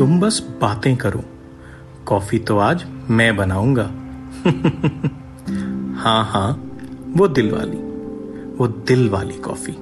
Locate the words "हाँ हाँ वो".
6.02-7.28